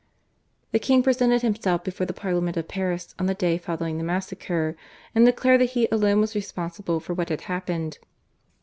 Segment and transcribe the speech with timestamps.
[0.71, 4.75] The king presented himself before the Parliament of Paris on the day following the massacre,
[5.13, 7.99] and declared that he alone was responsible for what had happened.